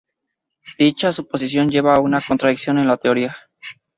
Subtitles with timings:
[0.79, 3.37] Dicha suposición lleva a una contradicción en la teoría.